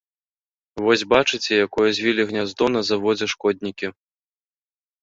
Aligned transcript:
Вось 0.85 1.03
бачыце, 1.13 1.51
якое 1.65 1.85
звілі 1.99 2.27
гняздо 2.33 2.65
на 2.75 2.81
заводзе 2.89 3.25
шкоднікі. 3.37 3.87